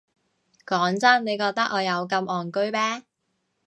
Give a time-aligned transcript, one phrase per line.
[0.65, 3.03] 講真，你覺得我有咁戇居咩？